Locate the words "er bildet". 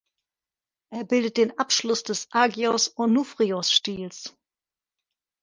0.91-1.37